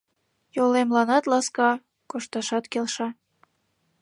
Йолемланат 0.55 1.23
ласка, 1.31 1.69
кошташат 2.09 2.65
келша 2.71 3.07